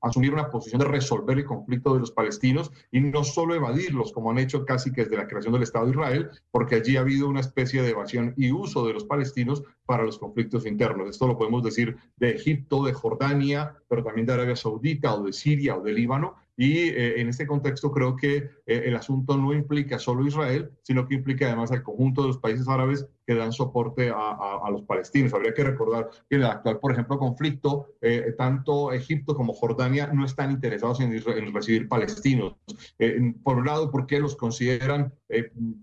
asumir 0.00 0.32
una 0.32 0.50
posición 0.50 0.80
de 0.80 0.86
resolver 0.86 1.38
el 1.38 1.44
conflicto 1.44 1.94
de 1.94 2.00
los 2.00 2.10
palestinos 2.10 2.70
y 2.90 3.00
no 3.00 3.24
solo 3.24 3.54
evadirlos, 3.54 4.12
como 4.12 4.30
han 4.30 4.38
hecho 4.38 4.64
casi 4.64 4.92
que 4.92 5.02
desde 5.02 5.16
la 5.16 5.26
creación 5.26 5.52
del 5.52 5.62
Estado 5.62 5.86
de 5.86 5.92
Israel, 5.92 6.30
porque 6.50 6.76
allí 6.76 6.96
ha 6.96 7.00
habido 7.00 7.28
una 7.28 7.40
especie 7.40 7.82
de 7.82 7.90
evasión 7.90 8.34
y 8.36 8.50
uso 8.52 8.86
de 8.86 8.94
los 8.94 9.04
palestinos 9.04 9.62
para 9.84 10.04
los 10.04 10.18
conflictos 10.18 10.66
internos. 10.66 11.08
Esto 11.08 11.26
lo 11.26 11.36
podemos 11.36 11.62
decir 11.62 11.96
de 12.16 12.30
Egipto, 12.30 12.84
de 12.84 12.92
Jordania, 12.92 13.76
pero 13.88 14.02
también 14.02 14.26
de 14.26 14.34
Arabia 14.34 14.56
Saudita 14.56 15.14
o 15.14 15.24
de 15.24 15.32
Siria 15.32 15.76
o 15.76 15.82
de 15.82 15.92
Líbano, 15.92 16.36
y 16.56 16.88
eh, 16.88 17.20
en 17.20 17.28
este 17.28 17.46
contexto 17.46 17.92
creo 17.92 18.16
que 18.16 18.50
el 18.68 18.96
asunto 18.96 19.36
no 19.36 19.52
implica 19.54 19.98
solo 19.98 20.26
Israel, 20.26 20.70
sino 20.82 21.08
que 21.08 21.14
implica 21.14 21.46
además 21.46 21.72
al 21.72 21.82
conjunto 21.82 22.22
de 22.22 22.28
los 22.28 22.38
países 22.38 22.68
árabes 22.68 23.06
que 23.26 23.34
dan 23.34 23.52
soporte 23.52 24.10
a, 24.10 24.14
a, 24.14 24.70
los 24.70 24.82
palestinos. 24.82 25.34
Habría 25.34 25.52
que 25.52 25.64
recordar 25.64 26.08
que 26.28 26.36
en 26.36 26.42
el 26.42 26.46
actual, 26.46 26.78
por 26.78 26.92
ejemplo, 26.92 27.18
conflicto, 27.18 27.86
eh, 28.00 28.34
tanto 28.38 28.92
Egipto 28.92 29.34
como 29.34 29.52
Jordania 29.52 30.06
no 30.12 30.24
están 30.24 30.50
interesados 30.50 31.00
en, 31.00 31.12
en 31.12 31.54
recibir 31.54 31.88
palestinos. 31.88 32.56
por 33.42 33.58
un 33.58 33.66
lado, 33.66 33.90
porque 33.90 34.18
los 34.20 34.36
consideran 34.36 35.12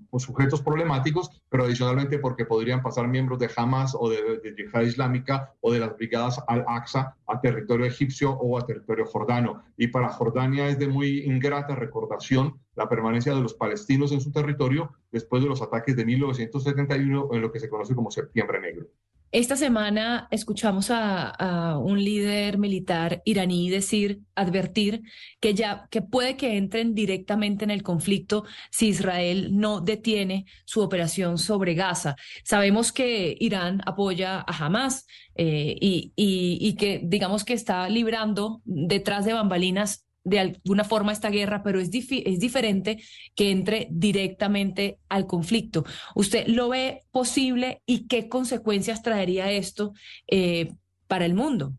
pues, 0.10 0.24
sujetos 0.24 0.62
problemáticos, 0.62 1.42
pero 1.50 1.66
adicionalmente 1.66 2.20
porque 2.20 2.46
podrían 2.46 2.82
pasar 2.82 3.08
miembros 3.08 3.38
de 3.40 3.50
Hamas 3.56 3.96
o 4.00 4.10
de, 4.10 4.40
de 4.40 4.56
Yihad 4.56 4.82
Islámica 4.82 5.54
o 5.62 5.72
de 5.72 5.80
las 5.80 5.96
brigadas 5.96 6.40
Al-Aqsa 6.48 7.16
a 7.28 7.42
territorio 7.42 7.86
egipcio 7.86 8.32
o 8.32 8.58
a 8.58 8.66
territorio 8.66 9.06
jordano. 9.06 9.64
Y 9.78 9.88
para 9.88 10.10
Jordania 10.10 10.68
es 10.70 10.80
de 10.80 10.88
muy 10.88 11.20
ingrata 11.26 11.76
recordación 11.76 12.60
la 12.76 12.90
permanencia 12.90 13.34
de 13.34 13.42
los 13.42 13.54
palestinos 13.54 14.12
en 14.12 14.22
su 14.22 14.32
territorio 14.32 14.92
después 15.12 15.42
de 15.42 15.50
los 15.50 15.62
ataques 15.62 15.96
de 15.96 16.06
1971 16.06 17.30
en 17.32 17.42
lo 17.42 17.52
que 17.52 17.60
se 17.60 17.70
conoce 17.70 17.96
como 17.96 18.12
Septiembre 18.12 18.60
Negro. 18.60 18.88
Esta 19.32 19.58
semana 19.58 20.30
escuchamos 20.32 20.88
a, 20.92 21.78
un 21.78 22.02
líder 22.02 22.58
militar 22.58 23.22
iraní 23.26 23.70
decir, 23.70 24.22
advertir 24.34 25.02
que 25.42 25.54
ya 25.54 25.90
que 25.92 26.02
puede 26.02 26.38
que 26.38 26.56
entren 26.56 26.96
directamente 26.96 27.66
en 27.66 27.72
el 27.72 27.84
conflicto 27.84 28.46
si 28.72 28.88
Israel 28.88 29.50
no 29.52 29.82
detiene 29.82 30.46
su 30.64 30.80
operación 30.80 31.38
sobre 31.38 31.74
Gaza. 31.74 32.16
Sabemos 32.46 32.94
que 32.94 33.36
Irán 33.38 33.82
apoya 33.86 34.40
a 34.40 34.66
Hamas 34.66 35.06
eh, 35.36 35.76
y, 35.82 36.14
y 36.16 36.76
que 36.76 37.02
digamos 37.04 37.44
que 37.44 37.56
está 37.56 37.90
librando 37.90 38.62
detrás 38.64 39.26
de 39.26 39.34
bambalinas 39.34 40.05
de 40.26 40.40
alguna 40.40 40.84
forma 40.84 41.14
esta 41.14 41.30
guerra, 41.30 41.64
pero 41.64 41.80
es, 41.80 41.90
es 41.94 42.40
diferente 42.40 43.02
que 43.36 43.52
entre 43.52 43.88
directamente 43.92 44.98
al 45.08 45.28
conflicto. 45.28 45.86
¿Usted 46.16 46.48
lo 46.48 46.68
ve 46.70 47.04
posible 47.12 47.82
y 47.86 48.08
qué 48.08 48.28
consecuencias 48.28 49.02
traería 49.02 49.52
esto 49.52 49.94
eh, 50.28 50.74
para 51.08 51.26
el 51.26 51.36
mundo? 51.36 51.74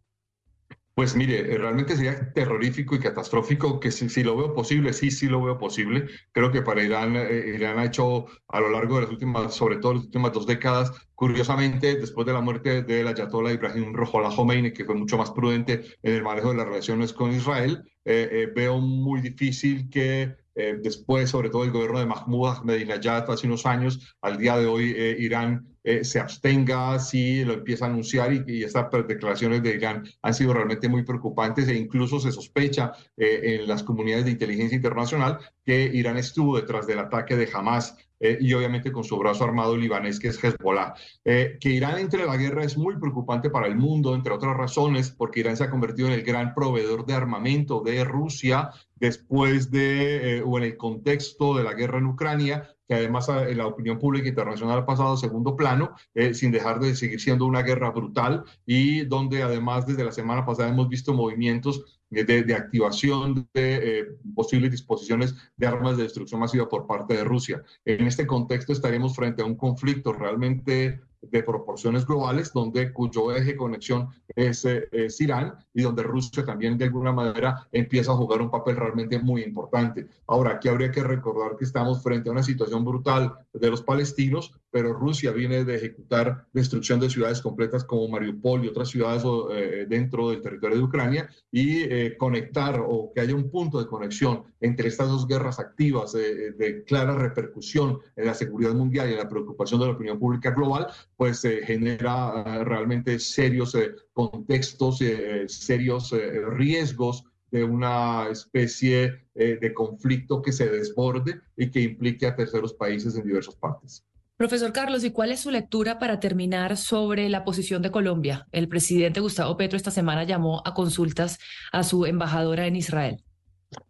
Pues 0.96 1.14
mire, 1.14 1.40
eh, 1.40 1.58
realmente 1.58 1.94
sería 1.94 2.32
terrorífico 2.32 2.94
y 2.94 3.00
catastrófico 3.00 3.78
que 3.80 3.90
si, 3.90 4.24
lo 4.24 4.34
veo 4.34 4.54
posible, 4.54 4.94
sí, 4.94 5.10
sí 5.10 5.26
lo 5.26 5.42
veo 5.42 5.58
posible. 5.58 6.06
Creo 6.32 6.50
que 6.50 6.62
para 6.62 6.82
Irán, 6.82 7.14
eh, 7.16 7.52
Irán 7.54 7.78
ha 7.78 7.84
hecho 7.84 8.24
a 8.48 8.60
lo 8.60 8.70
largo 8.70 8.94
de 8.96 9.02
las 9.02 9.10
últimas, 9.10 9.54
sobre 9.54 9.76
todo 9.76 9.92
las 9.92 10.04
últimas 10.04 10.32
dos 10.32 10.46
décadas, 10.46 10.90
curiosamente, 11.14 11.96
después 11.96 12.26
de 12.26 12.32
la 12.32 12.40
muerte 12.40 12.82
del 12.82 13.08
ayatollah 13.08 13.52
Ibrahim 13.52 13.92
Rojola 13.92 14.30
Khomeini, 14.34 14.72
que 14.72 14.86
fue 14.86 14.94
mucho 14.94 15.18
más 15.18 15.30
prudente 15.32 15.84
en 16.02 16.14
el 16.14 16.22
manejo 16.22 16.52
de 16.52 16.56
las 16.56 16.66
relaciones 16.66 17.12
con 17.12 17.30
Israel, 17.30 17.82
eh, 18.06 18.50
veo 18.56 18.78
muy 18.78 19.20
difícil 19.20 19.90
que 19.90 20.34
después, 20.56 21.28
sobre 21.28 21.50
todo 21.50 21.64
el 21.64 21.70
gobierno 21.70 21.98
de 21.98 22.06
Mahmoud 22.06 22.48
Ahmadinejad 22.48 23.30
hace 23.30 23.46
unos 23.46 23.66
años, 23.66 24.16
al 24.22 24.38
día 24.38 24.56
de 24.56 24.66
hoy 24.66 24.94
Irán 25.18 25.76
eh, 25.86 26.02
se 26.02 26.18
abstenga 26.18 26.98
si 26.98 27.44
lo 27.44 27.52
empieza 27.52 27.84
a 27.84 27.88
anunciar 27.88 28.32
y, 28.32 28.64
estas 28.64 28.90
declaraciones 29.06 29.62
de 29.62 29.76
Irán 29.76 30.02
han 30.20 30.34
sido 30.34 30.52
realmente 30.52 30.88
muy 30.88 31.04
preocupantes 31.04 31.68
e 31.68 31.76
incluso 31.76 32.18
se 32.18 32.32
sospecha 32.32 32.90
eh, 33.16 33.60
en 33.60 33.68
las 33.68 33.84
comunidades 33.84 34.24
de 34.24 34.32
inteligencia 34.32 34.74
internacional 34.74 35.38
que 35.64 35.84
Irán 35.84 36.16
estuvo 36.16 36.56
detrás 36.56 36.88
del 36.88 36.98
ataque 36.98 37.36
de 37.36 37.48
Hamas 37.54 37.96
eh, 38.20 38.38
y 38.40 38.52
obviamente 38.54 38.92
con 38.92 39.04
su 39.04 39.18
brazo 39.18 39.44
armado 39.44 39.76
libanés 39.76 40.18
que 40.18 40.28
es 40.28 40.42
Hezbollah. 40.42 40.94
que 41.24 41.58
Irán 41.70 41.98
entre 41.98 42.22
en 42.22 42.28
la 42.28 42.36
guerra 42.36 42.64
es 42.64 42.76
muy 42.76 42.98
preocupante 42.98 43.50
para 43.50 43.66
el 43.66 43.76
mundo, 43.76 44.14
entre 44.14 44.32
otras 44.32 44.56
razones, 44.56 45.10
porque 45.10 45.40
Irán 45.40 45.56
se 45.56 45.64
ha 45.64 45.70
convertido 45.70 46.08
en 46.08 46.14
el 46.14 46.22
gran 46.22 46.54
proveedor 46.54 47.06
de 47.06 47.14
armamento 47.14 47.82
de 47.84 48.04
Rusia 48.04 48.70
después 48.94 49.70
de 49.70 50.42
o 50.44 50.58
en 50.58 50.64
el 50.64 50.76
contexto 50.76 51.54
de 51.54 51.64
la 51.64 51.74
guerra 51.74 51.98
en 51.98 52.06
Ucrania 52.06 52.76
que 52.88 52.94
además 52.94 53.28
en 53.28 53.48
eh, 53.48 53.54
la 53.54 53.66
opinión 53.66 53.98
pública 53.98 54.28
internacional 54.28 54.78
ha 54.78 54.86
pasado 54.86 55.14
a 55.14 55.16
segundo 55.16 55.56
plano, 55.56 55.94
eh, 56.14 56.34
sin 56.34 56.52
dejar 56.52 56.80
de 56.80 56.94
seguir 56.94 57.20
siendo 57.20 57.46
una 57.46 57.62
guerra 57.62 57.90
brutal 57.90 58.44
y 58.64 59.04
donde 59.04 59.42
además 59.42 59.86
desde 59.86 60.04
la 60.04 60.12
semana 60.12 60.44
pasada 60.46 60.68
hemos 60.68 60.88
visto 60.88 61.12
movimientos 61.12 61.95
de, 62.10 62.54
activación 62.54 63.48
de 63.52 64.00
eh, 64.00 64.06
posibles 64.34 64.70
disposiciones 64.70 65.34
de 65.56 65.66
armas 65.66 65.96
de 65.96 66.04
destrucción 66.04 66.40
masiva 66.40 66.68
por 66.68 66.86
parte 66.86 67.14
de 67.14 67.24
Rusia. 67.24 67.62
En 67.84 68.06
este 68.06 68.26
contexto 68.26 68.72
estaremos 68.72 69.14
frente 69.14 69.42
a 69.42 69.46
un 69.46 69.56
conflicto 69.56 70.12
realmente 70.12 71.00
de 71.22 71.42
proporciones 71.42 72.06
globales, 72.06 72.52
donde 72.52 72.92
cuyo 72.92 73.32
eje 73.32 73.52
de 73.52 73.56
conexión 73.56 74.08
es, 74.34 74.64
es, 74.64 75.20
Irán 75.20 75.54
y 75.72 75.82
donde 75.82 76.02
Rusia 76.02 76.44
también 76.44 76.76
de 76.78 76.84
alguna 76.84 77.12
manera 77.12 77.66
empieza 77.72 78.12
a 78.12 78.16
jugar 78.16 78.40
un 78.42 78.50
papel 78.50 78.76
realmente 78.76 79.18
muy 79.18 79.42
importante. 79.42 80.06
Ahora, 80.26 80.52
aquí 80.52 80.68
habría 80.68 80.90
que 80.90 81.02
recordar 81.02 81.56
que 81.56 81.64
estamos 81.64 82.02
frente 82.02 82.28
a 82.28 82.32
una 82.32 82.42
situación 82.42 82.84
brutal 82.84 83.34
de 83.52 83.70
los 83.70 83.82
palestinos, 83.82 84.52
pero 84.70 84.92
Rusia 84.92 85.32
viene 85.32 85.64
de 85.64 85.76
ejecutar 85.76 86.46
destrucción 86.52 87.00
de 87.00 87.10
ciudades 87.10 87.40
completas 87.40 87.84
como 87.84 88.08
Mariupol 88.08 88.64
y 88.64 88.68
otras 88.68 88.88
ciudades 88.88 89.22
eh, 89.52 89.86
dentro 89.88 90.30
del 90.30 90.42
territorio 90.42 90.76
de 90.76 90.82
Ucrania 90.82 91.30
y 91.50 91.80
eh, 91.82 92.16
conectar 92.18 92.82
o 92.86 93.12
que 93.14 93.20
haya 93.20 93.34
un 93.34 93.50
punto 93.50 93.78
de 93.78 93.86
conexión 93.86 94.44
entre 94.60 94.88
estas 94.88 95.08
dos 95.08 95.26
guerras 95.26 95.58
activas 95.58 96.14
eh, 96.14 96.52
de 96.52 96.84
clara 96.84 97.14
repercusión 97.14 98.00
en 98.16 98.26
la 98.26 98.34
seguridad 98.34 98.74
mundial 98.74 99.08
y 99.08 99.12
en 99.12 99.18
la 99.18 99.28
preocupación 99.28 99.80
de 99.80 99.86
la 99.86 99.92
opinión 99.92 100.18
pública 100.18 100.50
global, 100.50 100.88
pues 101.16 101.40
genera 101.40 102.62
realmente 102.64 103.18
serios 103.18 103.76
contextos, 104.12 104.98
serios 105.46 106.14
riesgos 106.56 107.24
de 107.50 107.64
una 107.64 108.28
especie 108.30 109.26
de 109.34 109.74
conflicto 109.74 110.42
que 110.42 110.52
se 110.52 110.68
desborde 110.68 111.40
y 111.56 111.70
que 111.70 111.80
implique 111.80 112.26
a 112.26 112.36
terceros 112.36 112.74
países 112.74 113.16
en 113.16 113.26
diversas 113.26 113.56
partes. 113.56 114.04
Profesor 114.36 114.70
Carlos, 114.70 115.02
¿y 115.02 115.12
cuál 115.12 115.32
es 115.32 115.40
su 115.40 115.50
lectura 115.50 115.98
para 115.98 116.20
terminar 116.20 116.76
sobre 116.76 117.30
la 117.30 117.42
posición 117.42 117.80
de 117.80 117.90
Colombia? 117.90 118.46
El 118.52 118.68
presidente 118.68 119.20
Gustavo 119.20 119.56
Petro 119.56 119.78
esta 119.78 119.90
semana 119.90 120.24
llamó 120.24 120.60
a 120.66 120.74
consultas 120.74 121.38
a 121.72 121.82
su 121.82 122.04
embajadora 122.04 122.66
en 122.66 122.76
Israel. 122.76 123.24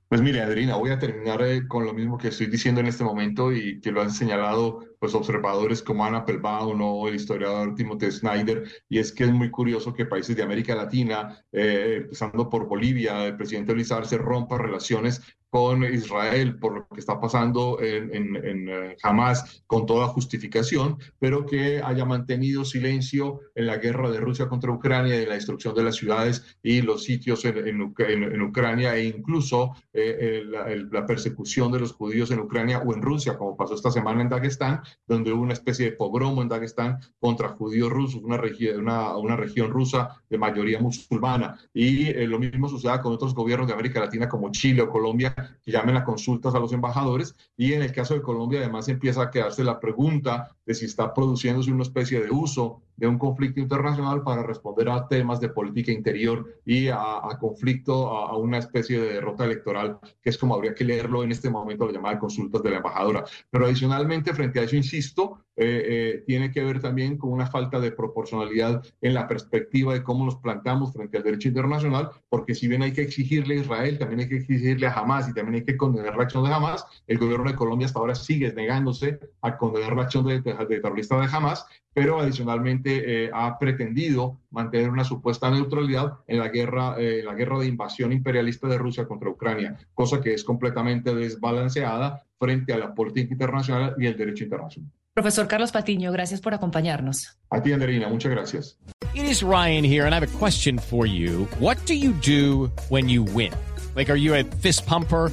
Pues 0.08 0.22
mire, 0.22 0.40
Adriana, 0.40 0.76
voy 0.76 0.90
a 0.90 1.00
terminar 1.00 1.42
eh, 1.42 1.66
con 1.66 1.84
lo 1.84 1.92
mismo 1.92 2.16
que 2.16 2.28
estoy 2.28 2.46
diciendo 2.46 2.80
en 2.80 2.86
este 2.86 3.02
momento 3.02 3.52
y 3.52 3.80
que 3.80 3.90
lo 3.90 4.02
han 4.02 4.12
señalado 4.12 4.84
pues, 5.00 5.14
observadores 5.16 5.82
como 5.82 6.04
Ana 6.04 6.24
Pelbaum 6.24 6.80
o 6.80 7.08
el 7.08 7.16
historiador 7.16 7.74
Timothy 7.74 8.12
Snyder, 8.12 8.64
y 8.88 8.98
es 9.00 9.10
que 9.12 9.24
es 9.24 9.32
muy 9.32 9.50
curioso 9.50 9.92
que 9.92 10.06
países 10.06 10.36
de 10.36 10.44
América 10.44 10.76
Latina, 10.76 11.44
eh, 11.50 12.02
empezando 12.02 12.48
por 12.48 12.68
Bolivia, 12.68 13.26
el 13.26 13.36
presidente 13.36 13.74
Luis 13.74 13.90
Arce 13.90 14.16
rompa 14.16 14.58
relaciones 14.58 15.22
con 15.56 15.84
Israel 15.84 16.58
por 16.58 16.74
lo 16.74 16.88
que 16.88 17.00
está 17.00 17.20
pasando 17.20 17.78
en, 17.80 18.12
en, 18.14 18.68
eh, 18.68 18.96
Hamas 19.02 19.62
con 19.66 19.86
toda 19.86 20.08
justificación, 20.08 20.98
pero 21.18 21.46
que 21.46 21.80
haya 21.82 22.04
mantenido 22.04 22.64
silencio 22.64 23.40
en 23.54 23.66
la 23.66 23.78
guerra 23.78 24.10
de 24.10 24.20
Rusia 24.20 24.48
contra 24.48 24.72
Ucrania 24.72 25.20
y 25.20 25.24
la 25.24 25.34
destrucción 25.34 25.74
de 25.74 25.84
las 25.84 25.96
ciudades 25.96 26.58
y 26.62 26.82
los 26.82 27.04
sitios 27.04 27.44
en, 27.44 27.80
Ucrania 27.80 28.96
e 28.96 29.04
incluso 29.04 29.72
eh, 29.96 30.44
la, 30.44 31.06
persecución 31.06 31.72
de 31.72 31.80
los 31.80 31.92
judíos 31.92 32.30
en 32.30 32.40
Ucrania 32.40 32.78
o 32.78 32.94
en 32.94 33.02
Rusia, 33.02 33.38
como 33.38 33.56
pasó 33.56 33.74
esta 33.74 33.90
semana 33.90 34.22
en 34.22 34.28
Daguestán, 34.28 34.80
donde 35.06 35.32
hubo 35.32 35.42
una 35.42 35.52
especie 35.52 35.86
de 35.86 35.96
pogromo 35.96 36.42
en 36.42 36.48
Dagestán 36.48 36.98
contra 37.18 37.48
judíos 37.48 37.90
rusos, 37.90 38.22
una, 38.22 39.16
una 39.16 39.36
región 39.36 39.70
rusa 39.70 40.20
de 40.28 40.38
mayoría 40.38 40.80
musulmana. 40.80 41.58
Y 41.72 42.08
eh, 42.08 42.26
lo 42.26 42.38
mismo 42.38 42.68
sucede 42.68 43.00
con 43.00 43.12
otros 43.12 43.34
gobiernos 43.34 43.68
de 43.68 43.74
América 43.74 44.00
Latina 44.00 44.28
como 44.28 44.50
Chile 44.50 44.82
o 44.82 44.90
Colombia, 44.90 45.34
que 45.62 45.72
llamen 45.72 45.96
a 45.96 46.04
consultas 46.04 46.54
a 46.54 46.60
los 46.60 46.72
embajadores. 46.72 47.34
Y 47.56 47.72
en 47.72 47.82
el 47.82 47.92
caso 47.92 48.14
de 48.14 48.22
Colombia, 48.22 48.60
además, 48.60 48.88
empieza 48.88 49.22
a 49.22 49.30
quedarse 49.30 49.64
la 49.64 49.80
pregunta 49.80 50.55
de 50.66 50.74
si 50.74 50.86
está 50.86 51.14
produciéndose 51.14 51.70
una 51.70 51.84
especie 51.84 52.20
de 52.20 52.30
uso 52.30 52.82
de 52.96 53.06
un 53.06 53.18
conflicto 53.18 53.60
internacional 53.60 54.22
para 54.22 54.42
responder 54.42 54.88
a 54.88 55.06
temas 55.06 55.40
de 55.40 55.50
política 55.50 55.92
interior 55.92 56.60
y 56.64 56.88
a, 56.88 57.20
conflicto, 57.38 58.08
a, 58.08 58.36
una 58.36 58.58
especie 58.58 59.00
de 59.00 59.14
derrota 59.14 59.44
electoral, 59.44 59.98
que 60.22 60.30
es 60.30 60.38
como 60.38 60.54
habría 60.54 60.74
que 60.74 60.84
leerlo 60.84 61.22
en 61.22 61.30
este 61.30 61.50
momento, 61.50 61.86
la 61.86 61.92
llamada 61.92 62.18
consultas 62.18 62.62
de 62.62 62.70
la 62.70 62.76
embajadora. 62.78 63.24
Pero 63.50 63.66
adicionalmente, 63.66 64.32
frente 64.32 64.60
a 64.60 64.62
eso, 64.62 64.76
insisto, 64.76 65.38
eh, 65.58 65.84
eh, 65.86 66.24
tiene 66.26 66.50
que 66.50 66.62
ver 66.62 66.80
también 66.80 67.16
con 67.16 67.32
una 67.32 67.46
falta 67.46 67.80
de 67.80 67.90
proporcionalidad 67.90 68.82
en 69.00 69.14
la 69.14 69.26
perspectiva 69.26 69.94
de 69.94 70.02
cómo 70.02 70.24
nos 70.24 70.36
plantamos 70.36 70.92
frente 70.92 71.16
al 71.16 71.22
derecho 71.22 71.48
internacional, 71.48 72.10
porque 72.28 72.54
si 72.54 72.68
bien 72.68 72.82
hay 72.82 72.92
que 72.92 73.02
exigirle 73.02 73.56
a 73.56 73.60
Israel, 73.60 73.98
también 73.98 74.20
hay 74.20 74.28
que 74.28 74.36
exigirle 74.36 74.86
a 74.86 74.92
Hamas 74.92 75.28
y 75.28 75.34
también 75.34 75.56
hay 75.56 75.64
que 75.64 75.76
condenar 75.76 76.16
la 76.16 76.24
acción 76.24 76.44
de 76.44 76.52
Hamas, 76.52 76.84
el 77.06 77.18
gobierno 77.18 77.50
de 77.50 77.56
Colombia 77.56 77.86
hasta 77.86 77.98
ahora 77.98 78.14
sigue 78.14 78.52
negándose 78.52 79.18
a 79.40 79.56
condenar 79.56 79.96
la 79.96 80.02
acción 80.02 80.26
de 80.26 80.40
terrorista 80.64 81.20
de 81.20 81.26
Hamas, 81.26 81.66
pero 81.92 82.20
adicionalmente 82.20 83.24
eh, 83.26 83.30
ha 83.32 83.58
pretendido 83.58 84.40
mantener 84.50 84.90
una 84.90 85.04
supuesta 85.04 85.50
neutralidad 85.50 86.18
en 86.26 86.38
la 86.38 86.48
guerra, 86.48 86.96
en 86.98 87.26
la 87.26 87.34
guerra 87.34 87.58
de 87.58 87.66
invasión 87.66 88.12
imperialista 88.12 88.68
de 88.68 88.78
Rusia 88.78 89.06
contra 89.06 89.30
Ucrania, 89.30 89.76
cosa 89.94 90.20
que 90.20 90.34
es 90.34 90.44
completamente 90.44 91.14
desbalanceada 91.14 92.22
frente 92.38 92.72
a 92.72 92.78
la 92.78 92.94
política 92.94 93.32
internacional 93.32 93.94
y 93.98 94.06
el 94.06 94.16
derecho 94.16 94.44
internacional. 94.44 94.90
Profesor 95.14 95.48
Carlos 95.48 95.72
Patiño, 95.72 96.12
gracias 96.12 96.42
por 96.42 96.52
acompañarnos. 96.52 97.38
A 97.48 97.62
ti, 97.62 97.72
Anderina, 97.72 98.08
muchas 98.08 98.30
gracias. 98.30 98.78
It 99.14 99.24
is 99.24 99.42
Ryan 99.42 99.82
here, 99.82 100.04
and 100.04 100.14
I 100.14 100.18
have 100.18 100.22
a 100.22 100.38
question 100.38 100.78
for 100.78 101.06
you. 101.06 101.48
What 101.58 101.78
do 101.86 101.94
you 101.94 102.12
do 102.12 102.70
when 102.90 103.08
you 103.08 103.24
win? 103.24 103.50
Like, 103.94 104.10
are 104.10 104.18
you 104.18 104.34
a 104.34 104.44
fist 104.60 104.84
pumper? 104.84 105.32